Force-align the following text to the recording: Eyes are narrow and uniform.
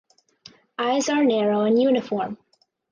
Eyes 0.79 1.09
are 1.09 1.23
narrow 1.23 1.61
and 1.61 1.79
uniform. 1.79 2.39